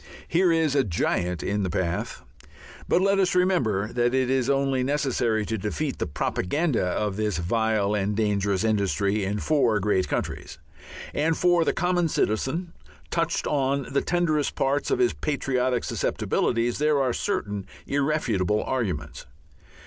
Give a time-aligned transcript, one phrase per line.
[0.27, 2.23] Here is a giant in the path....
[2.87, 7.37] But let us remember that it is only necessary to defeat the propaganda of this
[7.37, 10.57] vile and dangerous industry in four great countries.
[11.13, 12.73] And for the common citizen,
[13.11, 19.27] touched on the tenderest part of his patriotic susceptibilities, there are certain irrefutable arguments.